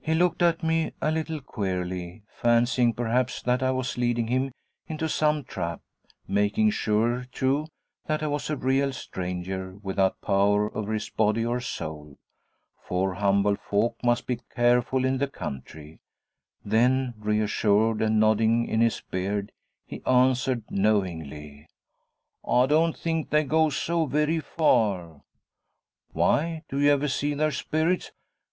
He 0.00 0.14
looked 0.14 0.42
at 0.42 0.62
me 0.62 0.92
a 1.02 1.10
little 1.10 1.40
queerly, 1.40 2.22
fancying 2.28 2.92
perhaps 2.94 3.42
that 3.42 3.64
I 3.64 3.72
was 3.72 3.98
leading 3.98 4.28
him 4.28 4.52
into 4.86 5.08
some 5.08 5.42
trap; 5.42 5.80
making 6.28 6.70
sure, 6.70 7.24
too, 7.32 7.66
that 8.06 8.22
I 8.22 8.28
was 8.28 8.48
a 8.48 8.56
real 8.56 8.92
stranger, 8.92 9.72
without 9.82 10.20
power 10.20 10.72
over 10.76 10.92
his 10.92 11.10
body 11.10 11.44
or 11.44 11.60
soul 11.60 12.16
for 12.80 13.14
humble 13.14 13.56
folk 13.56 13.96
must 14.04 14.28
be 14.28 14.38
careful 14.54 15.04
in 15.04 15.18
the 15.18 15.26
country; 15.26 15.98
then, 16.64 17.14
reassured, 17.18 18.00
and 18.02 18.20
nodding 18.20 18.68
in 18.68 18.80
his 18.80 19.00
beard, 19.00 19.50
he 19.84 20.00
answered 20.06 20.62
knowingly, 20.70 21.66
'Ah 22.44 22.66
don't 22.66 22.96
think 22.96 23.30
they 23.30 23.42
goes 23.42 23.76
so 23.76 24.06
very 24.06 24.38
far!' 24.38 25.22
'Why? 26.12 26.62
Do 26.68 26.78
you 26.78 26.92
ever 26.92 27.08
see 27.08 27.34
their 27.34 27.50
spirits?' 27.50 28.12